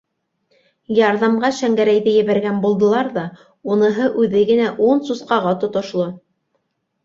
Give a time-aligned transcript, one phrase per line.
[0.99, 3.27] Ярҙамға Шәңгәрәйҙе ебәргән булдылар ҙа-
[3.77, 6.13] уныһы үҙе генә ун сусҡаға торошло.